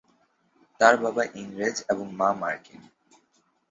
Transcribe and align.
তার 0.79 0.95
বাবা 0.97 1.23
ইংরেজ 1.35 1.77
এবং 1.89 2.05
মা 2.13 2.29
মার্কিন। 2.33 2.81